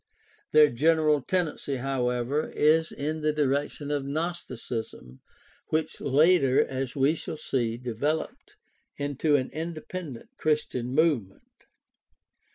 Their 0.51 0.71
general 0.71 1.21
tendency, 1.21 1.75
however, 1.75 2.49
is 2.49 2.91
in 2.91 3.21
the 3.21 3.31
direction 3.31 3.91
of 3.91 4.03
Gnosticism, 4.03 5.21
which 5.67 6.01
later, 6.01 6.65
as 6.65 6.95
we 6.95 7.13
shall 7.13 7.37
see, 7.37 7.77
developed 7.77 8.55
into 8.97 9.35
an 9.35 9.51
independent 9.51 10.29
Chris 10.37 10.65
tian 10.65 10.95
movement. 10.95 11.65